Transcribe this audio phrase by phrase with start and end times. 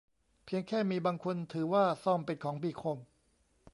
[0.45, 2.97] เพียงแค่มีบางคนถือว่าส้อมเป็นของมีคม